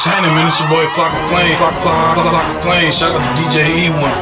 [0.00, 1.60] Shannon, man, it's your boy Flocka Flame.
[1.60, 2.88] Flocka Flocka Flocka Flame.
[2.88, 4.16] Shout out to DJ E1.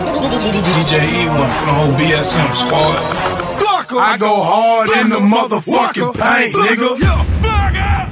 [0.74, 2.98] DJ E1 from the whole BSM squad.
[3.94, 6.98] I go hard in the motherfucking paint, nigga.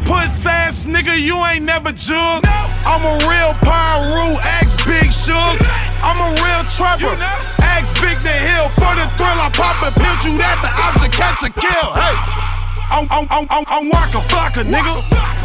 [0.06, 2.46] Puss ass nigga, you ain't never jug.
[2.86, 5.58] I'm a real Pyru, ask Big Shug.
[6.06, 7.18] I'm a real trapper,
[7.66, 8.70] ask Vic the Hill.
[8.78, 11.90] For the thrill, I pop a pill, you that the object, catch a kill.
[11.98, 12.45] Hey,
[12.88, 15.02] I'm, I'm, I'm, I'm, I'm Waka Flocka, nigga.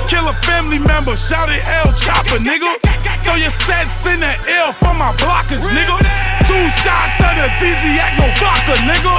[0.08, 2.78] Kill a family member, shout it El Chopper, nigga.
[3.26, 5.98] Throw your sets in the L for my blockers, nigga.
[6.46, 9.14] Two shots of the DZ no vodka, nigga.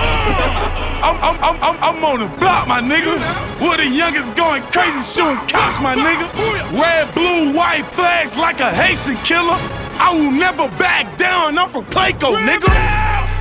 [1.03, 3.19] I'm, I'm, I'm, I'm, I'm on the block, my nigga.
[3.61, 6.31] Where the youngest going crazy, shooting cops, my nigga.
[6.79, 9.59] Red, blue, white flags like a Haitian killer.
[9.99, 11.59] I will never back down.
[11.59, 12.71] I'm from Clayco, nigga.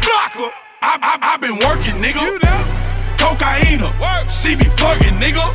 [0.01, 0.49] Blocker.
[0.81, 2.60] I, I, I been working, nigga.
[3.21, 3.85] Cocaine,
[4.29, 5.45] she be fucking, nigga.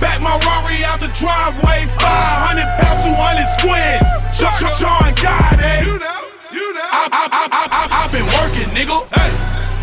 [0.00, 4.08] Back my Rari out the driveway, 500 pounds, 200 squares.
[4.78, 5.82] John God, eh?
[5.82, 6.20] You know,
[6.52, 6.86] you know.
[6.86, 9.02] I, I, I, I, I, I been working, nigga.
[9.10, 9.32] Hey.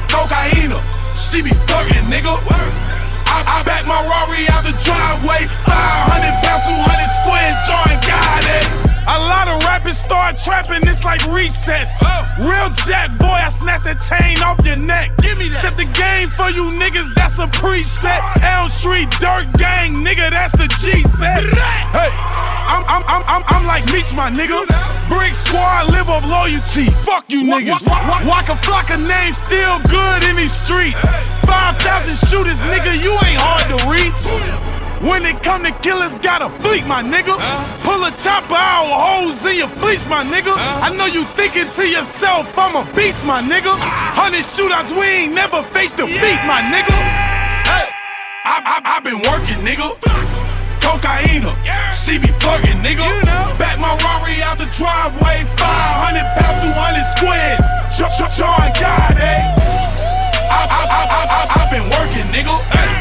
[0.08, 0.72] Cocaine,
[1.20, 2.32] she be fucking, nigga.
[3.28, 7.58] I, I back my Rari out the driveway, 500 pounds, 200 squares.
[7.68, 8.83] John God, eh?
[9.04, 11.92] A lot of rappers start trapping, it's like recess.
[12.02, 12.24] Oh.
[12.40, 15.12] Real jack boy, I snap the chain off your neck.
[15.20, 15.60] Give me that.
[15.60, 18.24] Set the game for you niggas, that's a preset.
[18.40, 21.44] Elm Street Dirt Gang, nigga, that's the G set.
[21.92, 22.12] Hey,
[22.64, 24.64] I'm, I'm, I'm, I'm, I'm like Meech, my nigga.
[25.12, 26.88] Brick Squad, live of loyalty.
[27.04, 27.84] Fuck you niggas.
[28.24, 31.00] Waka Flocka name still good in these streets.
[31.44, 34.73] 5,000 shooters, nigga, you ain't hard to reach.
[35.04, 37.36] When it come to killers, got a fleet, my nigga.
[37.84, 40.56] Pull a chopper out, holes in your fleece, my nigga.
[40.56, 43.76] I know you thinking to yourself, I'm a beast, my nigga.
[43.76, 46.96] Hundred shootouts, we ain't never faced defeat, my nigga.
[47.68, 47.92] Hey,
[48.48, 49.92] I, I, I been working, nigga.
[50.80, 51.52] Cocaine,
[51.92, 53.04] she be fucking, nigga.
[53.60, 57.68] Back my Rari out the driveway, 500 pounds, 200 squares.
[58.40, 59.52] John God, eh?
[60.48, 62.56] I, I, I, I, I, I been working, nigga.
[62.72, 62.92] Hey,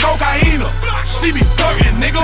[0.00, 2.22] cocaine, she be fucking, nigga.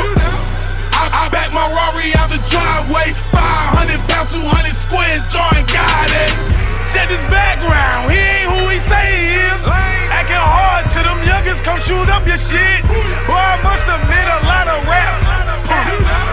[0.94, 5.24] I, I back my Rari out the driveway, 500 pounds, 200 squares.
[5.30, 6.30] John God, eh?
[6.90, 9.62] Check his background, he ain't who he say he is.
[10.10, 12.82] Acting hard to them youngers, come shoot up your shit.
[13.28, 15.14] Boy, I must admit a lot of rap.
[15.68, 16.27] Early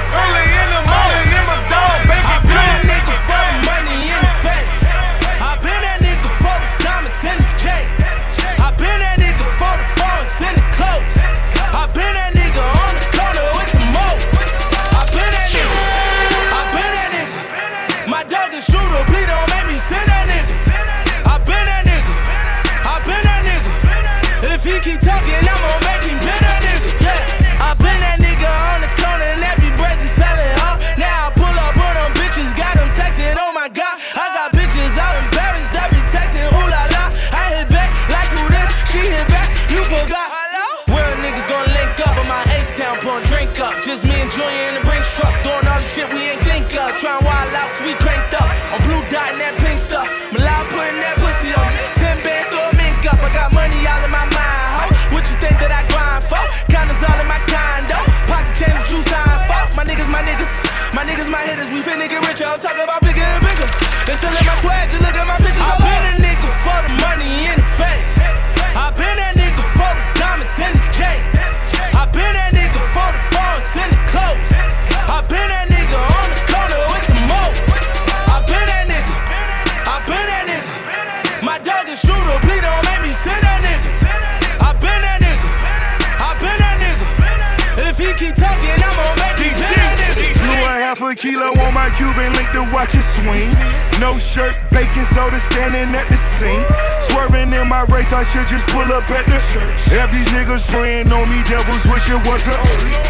[61.56, 61.72] hitters.
[61.72, 62.46] We finna get richer.
[62.46, 63.68] I'm talking about bigger and bigger.
[64.04, 65.64] They still in my swag, just look at my pictures.
[65.64, 68.06] I been a nigga for the money and the fame.
[68.76, 71.22] I've been that nigga for the diamonds and the chain.
[71.96, 74.50] I've been that nigga for the foreigns and the clothes.
[75.08, 77.44] I've been that nigga on the corner with the mo.
[78.36, 79.14] I've been that nigga.
[79.88, 80.72] I've been that nigga.
[81.40, 83.90] My dog is shooter, please don't make me send that nigga.
[84.60, 85.50] I've been that nigga.
[86.20, 87.06] I've been that nigga.
[87.90, 90.36] If he keep talking, I'm gonna make him send that nigga.
[90.36, 91.34] Blew a half a kilo
[91.85, 93.46] my Cuban link to watch it swing.
[94.01, 96.66] No shirt, baking soda standing at the sink.
[97.00, 99.79] Swerving in my wraith, I should just pull up at the church.
[99.94, 102.57] Have these niggas praying on me, devils wish it was a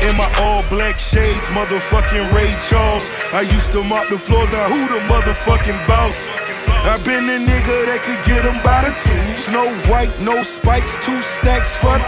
[0.04, 3.08] In my all black shades, motherfucking Ray Charles.
[3.32, 6.28] I used to mop the floors, now who the motherfucking boss?
[6.68, 9.26] I been the nigga that could get them by the two.
[9.38, 12.06] Snow white, no spikes, two stacks for the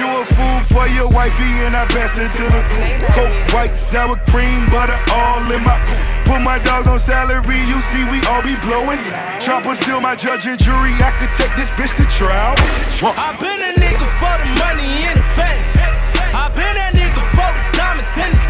[0.00, 2.62] You a fool for your wifey and I passed it to the
[3.12, 5.76] Coke, white, sour cream, butter all in my
[6.24, 8.98] Put my dogs on salary, you see we all be blowing.
[9.40, 12.54] Chopper still my judge and jury, I could take this bitch to trial.
[13.02, 15.64] I been a nigga for the money and the fame.
[16.34, 18.45] I been that nigga for the diamonds and the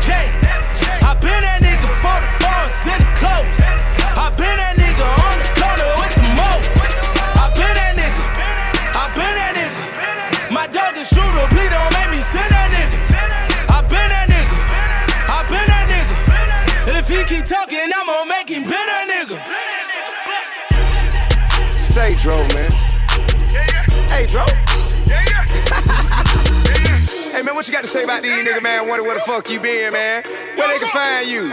[22.27, 22.71] Dro, man.
[24.11, 24.43] Hey, Dro.
[27.31, 28.89] hey, man, what you got to say about these niggas, man?
[28.89, 30.25] Wonder where the fuck you been, man?
[30.57, 31.53] Where they can find you?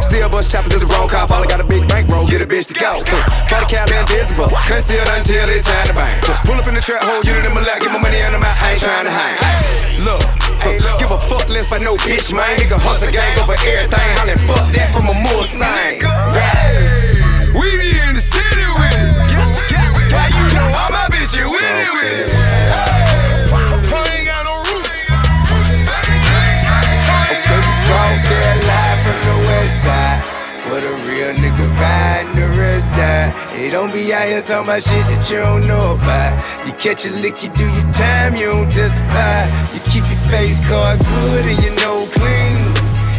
[0.00, 1.26] Still bust choppers in the wrong car.
[1.30, 3.04] All I got a big bankroll, get a bitch to go.
[3.50, 6.14] For the Cali invisible, concealed until it's time to bang.
[6.46, 8.48] Pull up in the trap, hold unit in my lap, get my money under my,
[8.48, 9.36] I ain't trying to hang.
[10.04, 10.22] Look,
[10.98, 12.46] give a fuck less for no bitch, man.
[12.58, 14.10] Nigga hustle gang over everything.
[14.20, 16.02] Hollin' fuck that from a more sign.
[17.54, 20.12] We be in the city with it.
[20.12, 22.53] Why you know all my bitches with it with it?
[33.04, 33.70] Rest die.
[33.70, 36.32] Don't be out here talking about shit that you don't know about.
[36.66, 39.46] You catch a lick, you do your time, you don't testify.
[39.74, 42.56] You keep your face card good and you nose clean.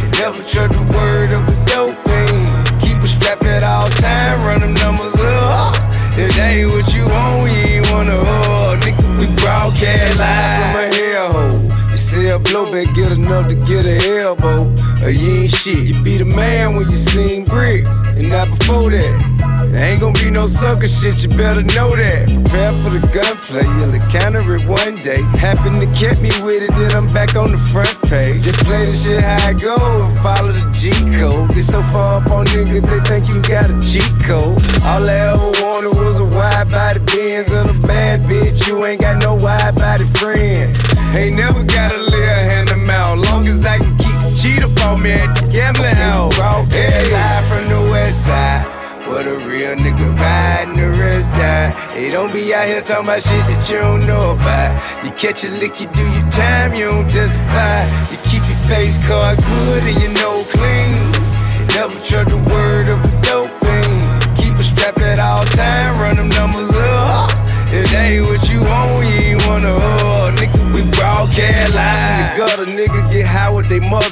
[0.01, 2.45] You never trust the word of a dope thing.
[2.81, 5.75] Keep a strap at all time, run them numbers up.
[6.15, 8.79] If that ain't what you want, you ain't wanna hold.
[8.85, 11.91] Nigga, we broadcast live from a hellhole.
[11.91, 14.71] You sell blowback, get enough to get a elbow.
[15.03, 15.83] Or you ain't shit.
[15.83, 19.34] You be the man when you seen bricks, and not before that.
[19.75, 22.31] There ain't gonna be no sucker shit, you better know that.
[22.31, 25.19] Prepare for the gunplay, you'll encounter it one day.
[25.35, 28.47] Happen to catch me with it, then I'm back on the front page.
[28.47, 31.51] Just play the shit how I go and follow the G code.
[31.51, 34.55] Get so far up on niggas, they think you got a cheat code.
[34.87, 38.63] All I ever wanted was a wide body Benz and a bad bitch.
[38.71, 40.71] You ain't got no wide body friend.
[41.19, 43.19] Ain't never got a little hand them out.
[43.27, 46.31] Long as I can keep the cheat up on me at the gambling house.
[46.71, 48.74] Yeah, live from the west side.
[49.07, 51.69] Where a real nigga ride and the rest die.
[51.93, 54.73] They don't be out here talking about shit that you don't know about.
[55.05, 57.85] You catch a lick, you do your time, you don't testify.
[58.09, 60.97] You keep your face card good and you know clean.
[61.77, 62.34] Never trust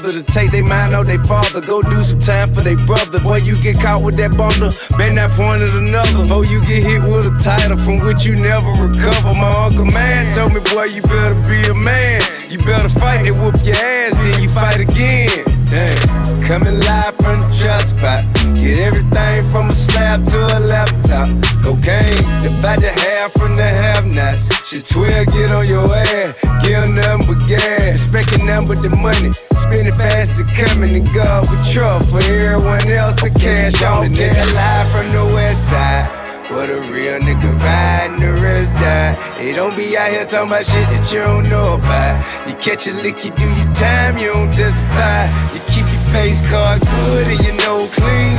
[0.04, 1.62] they to take their mind out they father.
[1.62, 3.20] Go do some time for they brother.
[3.20, 6.28] Boy, you get caught with that bundle, bend that point at another.
[6.28, 9.34] Before you get hit with a title from which you never recover.
[9.34, 12.22] My uncle man told me, boy, you better be a man.
[12.52, 15.32] You better fight, they whoop your ass, then you fight again.
[15.72, 16.24] Damn.
[16.46, 18.22] Coming live from the trap spot.
[18.60, 21.32] Get everything from a slab to a laptop.
[21.64, 24.44] Cocaine, divide the half from the half nots.
[24.68, 26.36] Shit 12, get on your ass.
[26.62, 28.06] Give nothing but gas.
[28.06, 29.32] Expecting nothing but the money.
[29.74, 34.10] Spending fast and coming and go with truck for everyone else a cash on the
[34.14, 36.06] nigga live from the west side.
[36.54, 39.18] Where the real nigga ride and the rest die.
[39.42, 42.22] They don't be out here talking about shit that you don't know about.
[42.46, 45.26] You catch a lick, you do your time, you don't testify.
[45.58, 48.38] You keep your face card good and your nose clean.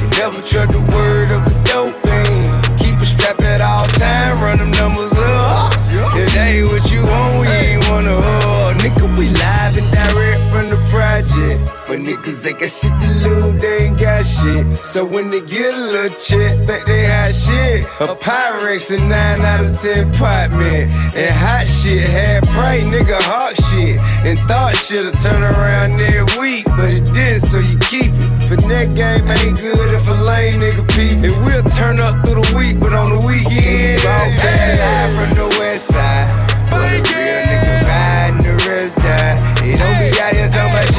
[0.00, 2.48] You never trust the word of a dope thing.
[2.80, 5.76] Keep a strap at all time, run them numbers up.
[6.16, 8.41] If that ain't what you want, we ain't wanna hold.
[8.82, 11.70] Nigga, we live and direct from the project.
[11.86, 14.66] But niggas ain't got shit to lose, they ain't got shit.
[14.84, 17.86] So when they get a little check, think they hot shit.
[18.02, 20.90] A Pyrex a 9 out of 10 pot, man.
[21.14, 24.02] And hot shit, had price, nigga, hot shit.
[24.26, 28.30] And thought shit'll turn around every week, but it didn't, so you keep it.
[28.50, 31.22] For that game ain't good if a lame nigga peep.
[31.22, 35.46] And we'll turn up through the week, but on the weekend, broadcast live from the
[35.62, 36.26] west side.
[36.66, 37.31] But a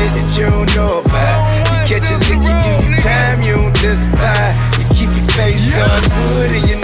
[0.03, 1.39] shit that you don't know about.
[1.71, 4.51] You catch a lick, you do your time, you don't justify.
[4.79, 6.82] You keep your face good and your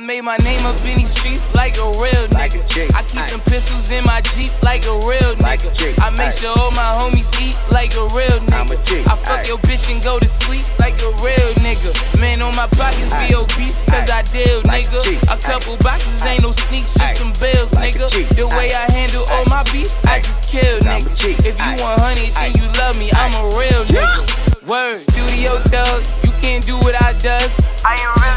[0.00, 2.60] made I made my name up in these streets like a real nigga.
[2.96, 5.68] I keep them pistols in my Jeep like a real nigga.
[6.00, 9.04] I make sure all my homies eat like a real nigga.
[9.08, 11.92] I fuck your bitch and go to sleep like a real nigga.
[12.20, 15.00] Man on my pockets be obese cause I deal nigga.
[15.28, 18.08] A couple boxes ain't no sneaks, just some bills nigga.
[18.36, 21.12] The way I handle all my beefs, I just kill nigga.
[21.44, 24.24] If you want honey, then you love me, I'm a real nigga.
[24.66, 27.52] Word, studio thug, you can't do what I does.
[27.84, 28.29] I ain't really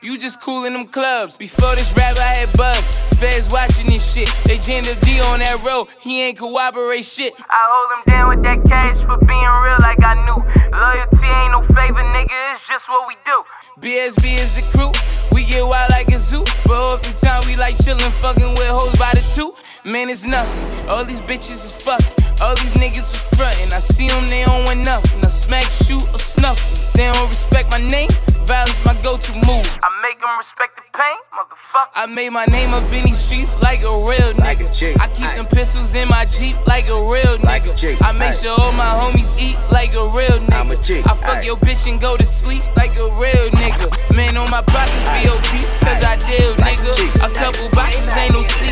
[0.00, 1.38] You just cool in them clubs.
[1.38, 2.98] Before this rap, I had buzz.
[3.18, 4.28] Feds watching this shit.
[4.44, 5.88] They jammed up D on that road.
[6.00, 7.34] He ain't cooperate shit.
[7.38, 10.61] I hold him down with that cash for being real like I knew.
[10.72, 12.54] Loyalty ain't no favor, nigga.
[12.54, 13.44] It's just what we do.
[13.80, 14.90] BSB is the crew.
[15.30, 16.44] We get wild like a zoo.
[16.66, 19.54] But oftentimes we like chillin', fucking with hoes by the two.
[19.84, 20.88] Man, it's nothing.
[20.88, 22.40] All these bitches is fuckin'.
[22.42, 23.72] All these niggas was frontin'.
[23.72, 25.20] I see them, they don't want nothing.
[25.24, 26.90] I smack, shoot, or snuff 'em.
[26.94, 28.10] They don't respect my name.
[28.46, 29.66] Violence my go-to move.
[29.82, 31.88] I make them respect the pain, motherfucker.
[31.94, 34.38] I made my name up in these streets like a real nigga.
[34.40, 34.94] Like a G.
[35.00, 37.44] I keep them pistols in my Jeep like a real nigga.
[37.44, 37.96] Like a G.
[38.00, 38.32] I make Aye.
[38.42, 40.61] sure all my homies eat like a real nigga.
[40.62, 41.02] I'm a G.
[41.02, 41.42] I fuck Aye.
[41.42, 43.90] your bitch and go to sleep like a real nigga.
[44.14, 46.94] Man on my pockets be obese cause I deal nigga.
[47.18, 48.71] A couple boxes ain't no sneaks,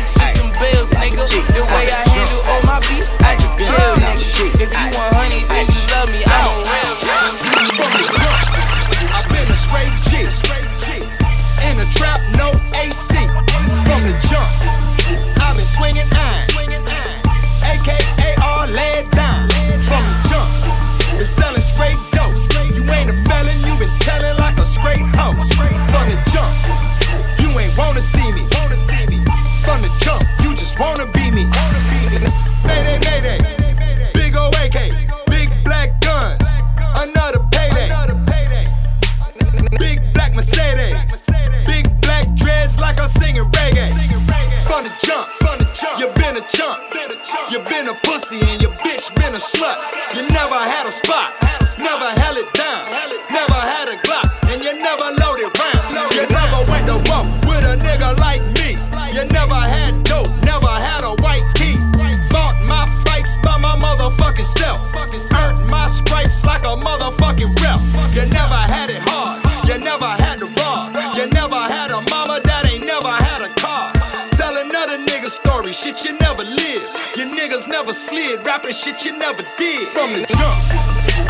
[78.51, 79.87] rapping shit you never did.
[79.87, 80.59] From the jump,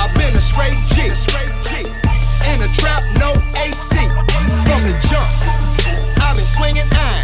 [0.01, 1.05] I've been a straight G.
[2.49, 3.29] In a trap, no
[3.61, 3.93] AC.
[4.65, 5.29] From the jump,
[6.17, 7.21] I've been swinging iron.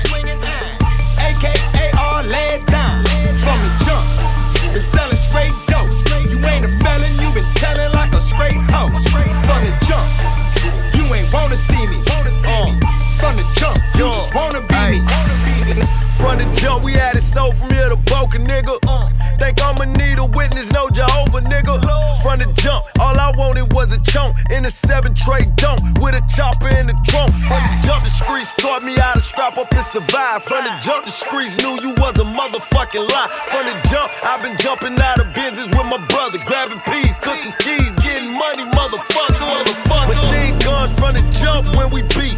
[1.18, 3.01] AKA all laid down.
[3.42, 4.06] From the jump,
[4.70, 5.89] been selling straight dope.
[6.30, 8.94] You ain't a felon, you been telling like a straight hoe.
[9.50, 10.06] From the jump,
[10.94, 11.98] you ain't wanna see me.
[12.46, 12.70] Uh,
[13.18, 15.01] from the jump, you just wanna be
[15.74, 15.82] me.
[16.22, 18.77] From the jump, we had it so from here to Boca, nigga.
[19.48, 21.80] Think I'ma need a witness, no Jehovah, nigga.
[22.20, 26.20] From the jump, all I wanted was a chunk in a seven tray dunk with
[26.20, 27.32] a chopper in the trunk.
[27.48, 30.44] From the jump, the streets taught me how to strap up and survive.
[30.44, 33.32] From the jump, the streets knew you was a motherfucking lie.
[33.48, 37.56] From the jump, I've been jumping out of business with my brothers, grabbing peas, cooking
[37.63, 40.12] keys, getting money, motherfucker, motherfucker.
[40.12, 42.36] Machine guns from the jump when we beef.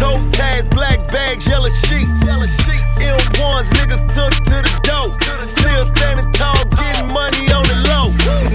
[0.00, 2.24] Toe tags, black bags, yellow sheets.
[2.24, 5.12] M1s, niggas took to the dope.
[5.44, 8.08] Still standing tall, getting money on the low.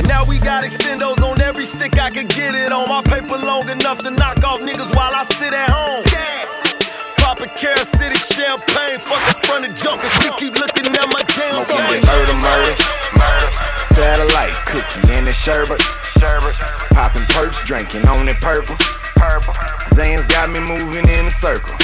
[0.09, 2.89] Now we got extendos on every stick I can get it on.
[2.89, 6.01] My paper long enough to knock off niggas while I sit at home.
[7.21, 11.61] Poppin' Carol City champagne, fucking front of and she keep looking at my jam.
[11.61, 12.95] Smoking that murder, murder.
[13.93, 15.81] Satellite cookie in the sherbet.
[16.17, 16.57] Sherbet.
[16.89, 18.77] Popping perks, drinking on that purple.
[19.35, 19.53] Purple.
[19.91, 21.77] Zans got me moving in a circle.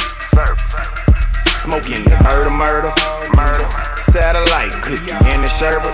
[1.59, 2.93] Smoking the murder, murder,
[3.35, 3.67] murder.
[3.97, 5.91] Satellite cookie in the sherbet.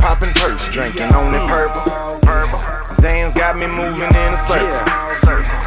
[0.00, 1.92] Popping perks, drinking on it purple.
[2.94, 5.59] Zan's got me moving in a circle.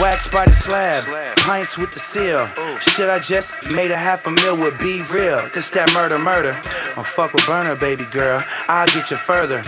[0.00, 1.04] Wax by the slab,
[1.36, 2.48] pints with the seal.
[2.80, 5.50] Shit, I just made a half a mil with B-Real.
[5.50, 6.56] Just that murder, murder.
[6.96, 8.42] I'm fuck with burner, baby girl.
[8.68, 9.62] I'll get you further.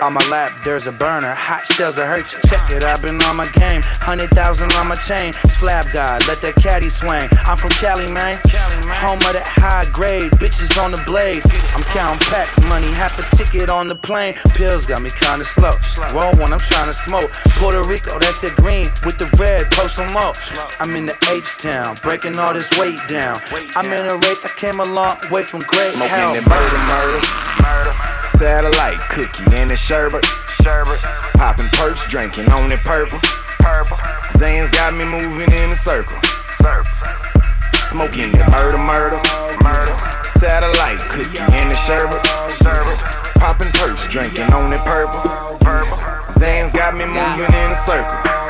[0.00, 1.34] On my lap, there's a burner.
[1.34, 2.38] Hot shells will hurt you.
[2.48, 3.82] Check it, I've been on my game.
[3.82, 5.32] Hundred thousand on my chain.
[5.50, 7.28] Slab guy, let that caddy swing.
[7.44, 8.38] I'm from Cali, man.
[9.02, 10.30] Home of that high grade.
[10.38, 11.42] Bitches on the blade.
[11.74, 14.34] I'm counting pack money, half a ticket on the plane.
[14.54, 15.72] Pills got me kinda slow.
[16.14, 17.32] Roll one, I'm trying to smoke.
[17.58, 20.32] Puerto Rico, that's it green with the red post some more.
[20.80, 23.40] I'm in the H town, breaking all this weight down.
[23.76, 26.36] I'm in a rape, I came a long way from great Smoking health.
[26.36, 27.20] that murder, murder,
[27.62, 27.92] murder.
[28.26, 30.24] Satellite cookie in the sherbet,
[30.62, 30.98] sherbet.
[31.36, 33.18] Popping perks, drinking on it purple,
[33.58, 33.96] purple.
[34.36, 36.16] Zan's got me moving in a circle,
[36.60, 36.92] circle.
[37.88, 39.20] Smoking the murder, murder,
[39.62, 39.94] murder.
[40.24, 42.24] Satellite cookie in the sherbet,
[42.62, 42.98] sherbet.
[43.36, 45.20] Popping perks, drinking on it purple,
[45.60, 45.98] purple.
[46.32, 48.41] Zan's got me moving in a circle.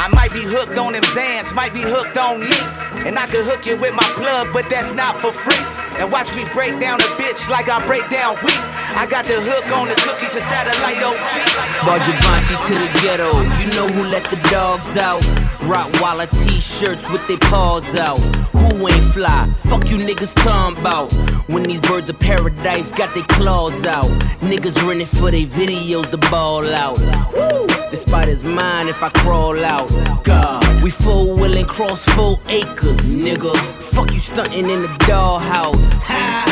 [0.00, 2.56] I might be hooked on them Zans, might be hooked on me.
[3.04, 5.60] And I could hook you with my plug, but that's not for free.
[6.00, 8.56] And watch me break down a bitch like I break down wheat.
[8.96, 11.84] I got the hook on the cookies and satellite OG.
[11.84, 13.28] Brought Givenchy to the ghetto.
[13.60, 15.20] You know who let the dogs out?
[15.70, 18.18] Rottweiler t-shirts with their paws out.
[18.50, 19.48] Who ain't fly?
[19.68, 21.12] Fuck you niggas talking about.
[21.46, 24.10] When these birds of paradise got their claws out.
[24.40, 26.98] Niggas running for their videos to ball out.
[27.32, 27.68] Woo!
[27.92, 29.88] The spot is mine if I crawl out.
[30.24, 33.54] God, we full willing cross full acres, nigga.
[33.94, 35.92] Fuck you stunting in the dollhouse.
[36.02, 36.49] Ha!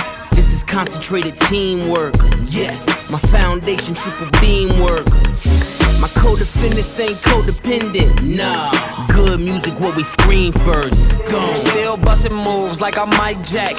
[0.69, 2.15] Concentrated teamwork.
[2.45, 5.07] Yes, my foundation triple beam work.
[5.99, 8.23] My co-defendants ain't codependent.
[8.23, 8.71] Nah,
[9.09, 11.15] good music, what we scream first.
[11.31, 11.55] Go.
[11.55, 13.77] Still busting moves like I'm Mike Jack.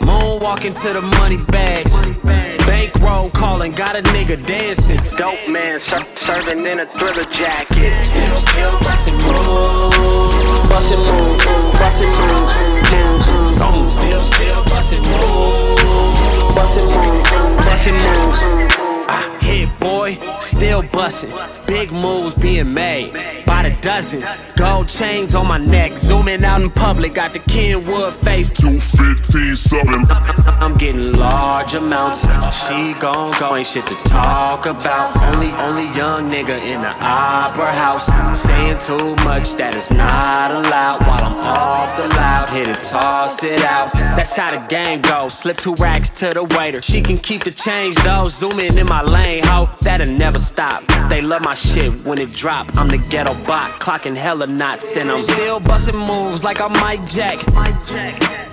[0.00, 1.94] Moonwalking to the money bags.
[2.76, 5.00] Bankroll calling, got a nigga dancing.
[5.16, 8.04] Dope man ser- serving in a thriller jacket.
[8.04, 10.68] Still, still busting moves.
[10.68, 11.44] Busting moves,
[11.80, 12.56] busting moves,
[12.92, 13.56] moves.
[13.56, 16.54] Song still, still busting moves.
[16.54, 17.30] Busting moves,
[17.64, 18.85] busting moves.
[19.08, 21.32] Ah, hit boy, still bustin'.
[21.66, 24.24] Big moves being made by the dozen.
[24.56, 27.14] Gold chains on my neck, zooming out in public.
[27.14, 30.06] Got the Kenwood face, 215 something.
[30.10, 32.22] I'm getting large amounts.
[32.66, 35.16] She gon' go, ain't shit to talk about.
[35.34, 38.06] Only, only young nigga in the opera house.
[38.40, 41.06] Saying too much that is not allowed.
[41.06, 43.92] While I'm off the loud, hit it, toss it out.
[44.16, 45.34] That's how the game goes.
[45.34, 46.80] Slip two racks to the waiter.
[46.80, 48.28] She can keep the change though.
[48.28, 50.82] Zooming in my lane, ho, that'll never stop.
[51.08, 52.70] They love my shit when it drop.
[52.76, 57.06] I'm the ghetto bot, clocking hella knots, and I'm still busting moves like I'm Mike
[57.06, 57.38] Jack.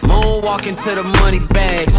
[0.02, 1.96] Moonwalking to the money bags.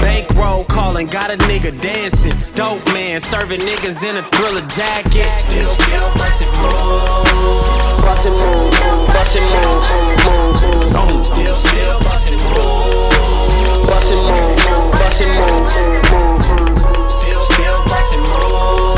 [0.00, 2.32] Bankroll calling, got a nigga dancing.
[2.54, 5.28] Dope man serving niggas in a thriller jacket.
[5.38, 8.02] Still, still busting moves.
[8.02, 8.78] Busting moves,
[9.14, 9.90] busting moves,
[10.24, 10.90] moves.
[10.90, 13.86] Song still, still busting moves.
[13.86, 15.76] Busting moves, busting moves,
[16.10, 16.35] moves.
[18.06, 18.95] Busting moves.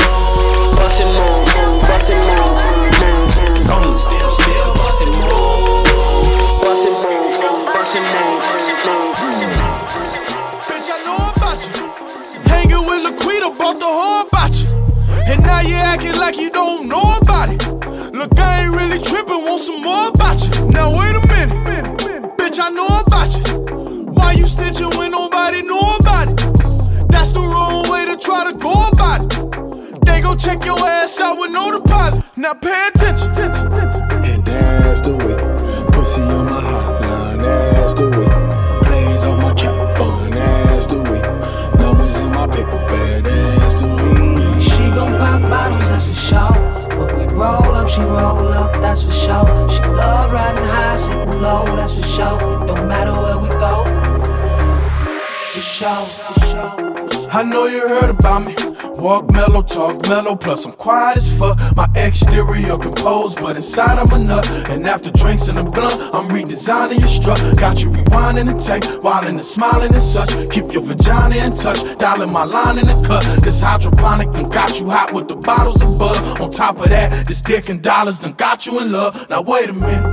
[55.81, 58.53] I know you heard about me.
[59.01, 61.57] Walk mellow, talk mellow, plus I'm quiet as fuck.
[61.73, 64.49] My exterior composed, but inside I'm a nut.
[64.69, 67.39] And after drinks and a blunt, I'm redesigning your strut.
[67.57, 70.31] Got you rewinding the tape, wildin' and smiling and such.
[70.51, 73.23] Keep your vagina in touch, dialing my line in the cut.
[73.41, 76.41] This hydroponic done got you hot with the bottles of bud.
[76.41, 79.29] On top of that, this dick and dollars done got you in love.
[79.29, 80.03] Now wait a minute.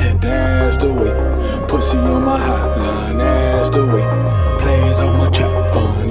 [0.00, 1.66] And the way.
[1.68, 4.51] Pussy on my hotline, the way.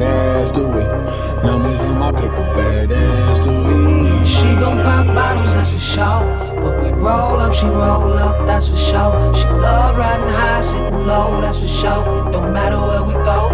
[0.01, 1.43] Phone, the way.
[1.43, 4.25] Numbers in my paper bag, that's the way.
[4.25, 6.21] She gon' pop bottles, that's for sure.
[6.61, 9.33] When we roll up, she roll up, that's for sure.
[9.33, 12.27] She love riding high, sitting low, that's for sure.
[12.27, 13.49] It don't matter where we go.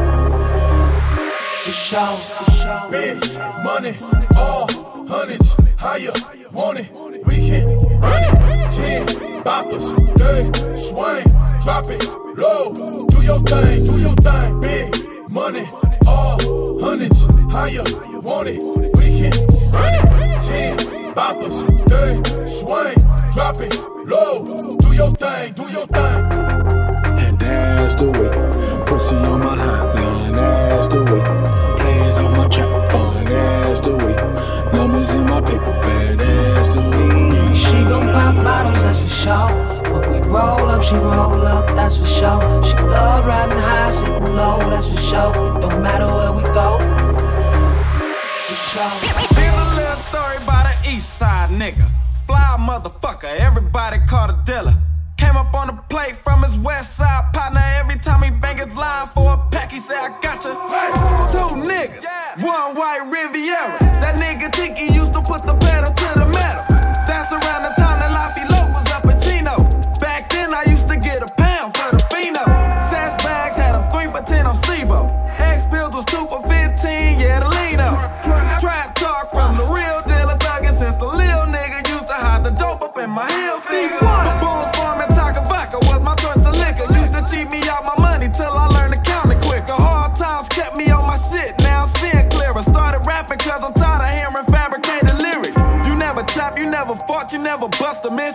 [1.63, 2.91] For sure, for sure.
[2.91, 3.17] Big
[3.63, 3.93] money,
[4.37, 4.67] all
[5.07, 6.11] hundreds, higher,
[6.51, 6.91] want it,
[7.25, 8.35] we can run it.
[8.71, 11.27] Ten boppers, third, swing,
[11.63, 12.03] drop it,
[12.37, 14.61] low, do your thing, do your thing.
[14.61, 15.65] Big money,
[16.07, 17.21] all hundreds,
[17.53, 17.85] higher,
[18.21, 18.57] want it,
[18.97, 19.33] we can
[19.71, 20.07] run it.
[20.41, 22.97] Ten boppers, third, swing,
[23.35, 23.73] drop it,
[24.09, 24.43] low,
[24.81, 26.21] do your thing, do your thing.
[27.23, 28.85] And that's the way.
[28.87, 31.23] Pussy on my hotline, that's the way.
[31.81, 34.15] Players on my trap phone, that's the way.
[34.73, 37.55] Numbers in my paper bag, that's the way.
[37.55, 39.76] She gon' pop bottles, that's for sure.
[39.97, 42.63] When we roll up, she roll up, that's for sure.
[42.63, 45.33] She love riding high, sitting low, that's for sure.
[45.33, 46.77] Don't matter where we go.
[48.47, 51.87] Here's a little story about an east side nigga.
[52.27, 54.77] Fly motherfucker, everybody called a dealer.
[55.17, 57.56] Came up on the plate from his west side partner.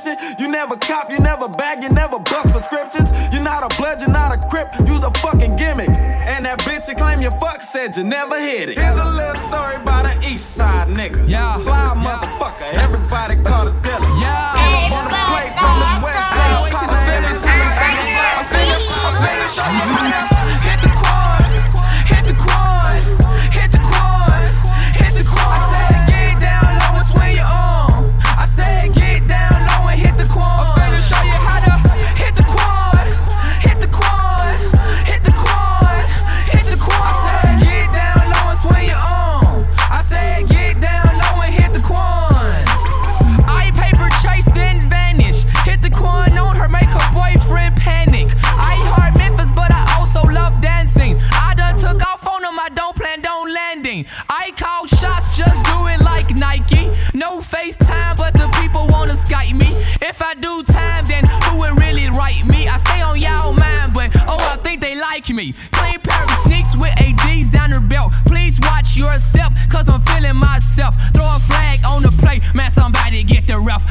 [0.05, 0.37] Mission.
[0.39, 3.11] You never cop, you never bag, you never bust prescriptions.
[3.33, 5.89] You're not a blood, you're not a crip, you's a fucking gimmick.
[5.89, 8.79] And that bitch you claim you fuck said you never hit it.
[8.79, 11.29] Here's a little story about an east side nigga.
[11.29, 11.59] Yeah.
[11.59, 13.02] Fly motherfucker, everybody
[65.23, 65.53] like me.
[65.73, 68.13] Clean pair of sneaks with a designer belt.
[68.27, 69.13] Please watch your
[69.71, 70.97] cause I'm feeling myself.
[71.15, 73.85] Throw a flag on the plate, man, somebody get the rough.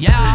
[0.00, 0.31] Yeah.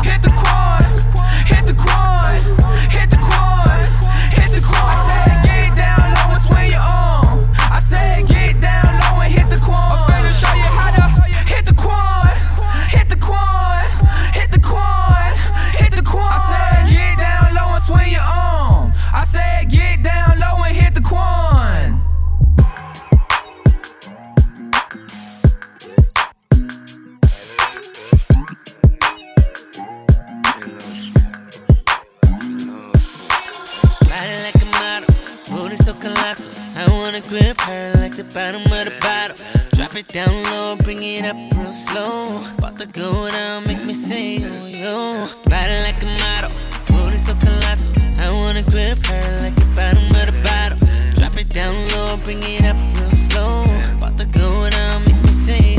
[36.36, 36.50] Booty.
[36.76, 39.38] I wanna grip her like the bottom of the bottle.
[39.76, 42.42] Drop it down low, bring it up real slow.
[42.58, 45.28] About to go down, make me say, oh yo.
[45.46, 46.52] Body like a model,
[46.88, 47.94] booty so colossal.
[48.20, 50.80] I wanna grip her like the bottom of the bottle.
[51.16, 53.64] Drop it down low, bring it up real slow.
[53.98, 55.77] About to go down, make me say,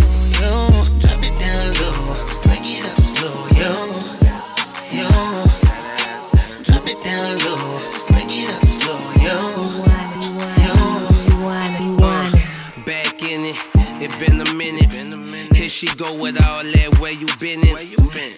[15.78, 16.36] she go with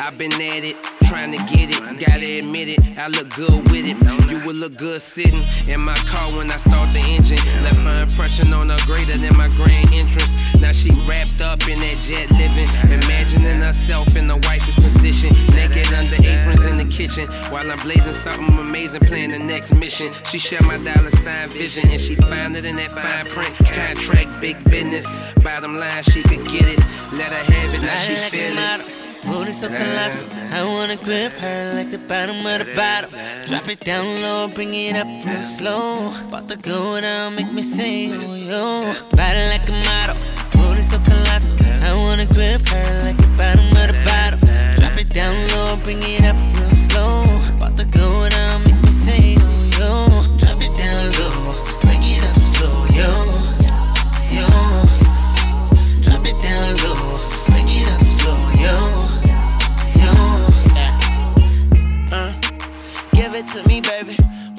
[0.00, 0.76] i been at it,
[1.08, 4.00] trying to get it, gotta admit it, I look good with it.
[4.32, 7.36] You would look good sitting in my car when I start the engine.
[7.62, 10.32] Left my impression on her greater than my grand entrance.
[10.56, 15.92] Now she wrapped up in that jet living, imagining herself in the wifey position, naked
[15.92, 20.08] under aprons in the kitchen, while I'm blazing something amazing, playing the next mission.
[20.32, 23.52] She share my dollar sign vision, and she found it in that fine print.
[23.68, 25.04] Contract, big business.
[25.44, 26.80] Bottom line, she could get it.
[27.12, 28.99] Let her have it, now she feel it.
[29.26, 30.26] Booty so colossal.
[30.52, 33.10] I wanna grip her like the bottom of the bottle.
[33.46, 36.10] Drop it down low, bring it up real slow.
[36.28, 38.94] About to go down, make me say, oh yo.
[39.16, 40.16] Body like a model,
[40.52, 41.56] booty so colossal.
[41.82, 44.40] I wanna grip her like the bottom of the bottle.
[44.78, 47.24] Drop it down low, bring it up real slow.
[47.56, 49.39] About to go down, make me say,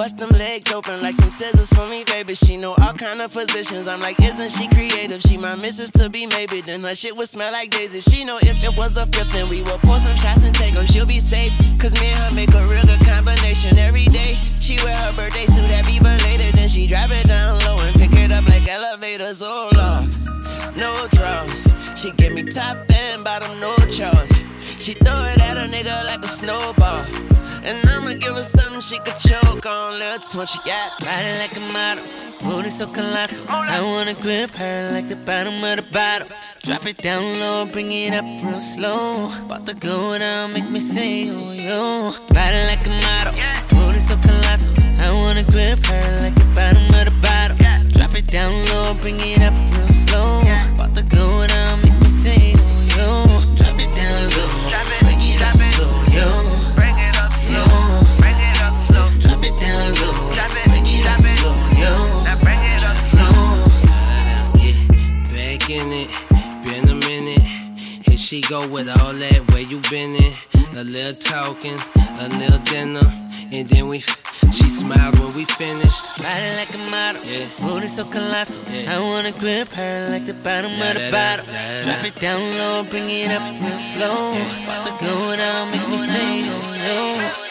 [0.02, 2.34] Bust them legs open like some scissors for me, baby.
[2.34, 3.88] She know all kind of positions.
[3.88, 5.22] I'm like, isn't she creative?
[5.22, 6.62] She my missus to be, maybe.
[6.62, 8.02] Then her shit would smell like daisy.
[8.02, 10.74] She know if it was a fifth, then we would pour some shots and take
[10.74, 10.88] take 'em.
[10.88, 14.40] She'll be safe, cause me and her make a real good combination every day.
[14.42, 18.14] She wear her birthday suit be belated, then she drop it down low and pick
[18.14, 19.44] it up like elevators.
[19.46, 20.10] Oh, Lord
[20.78, 21.70] no draws.
[21.96, 24.34] She give me top and bottom, no charge.
[24.82, 27.06] She throw it at a nigga like a snowball.
[27.64, 30.00] And I'ma give her something she could choke on.
[30.00, 30.90] Little twitch, yeah.
[31.02, 32.04] Ride like a model.
[32.44, 33.46] Booty so colossal.
[33.50, 36.28] I wanna grip her like the bottom of the bottle.
[36.64, 39.30] Drop it down low, bring it up real slow.
[39.46, 42.12] About to go down, make me say, oh yo.
[42.34, 43.34] Ride like a model.
[43.70, 44.74] Booty so colossal.
[45.00, 47.58] I wanna grip her like the bottom of the bottle.
[47.94, 50.42] Drop it down low, bring it up real slow.
[50.76, 52.10] About to go down, make me
[71.24, 71.78] talking,
[72.20, 73.08] a little dinner,
[73.52, 74.04] and then we.
[74.52, 76.08] She smiled when we finished.
[76.18, 77.46] Body like a model, Yeah.
[77.62, 78.62] booty so colossal.
[78.88, 81.46] I wanna grip her like the bottom of the bottle.
[81.84, 84.34] Drop it down low, bring it up real slow.
[84.64, 87.51] About to go down, make me say, oh yo.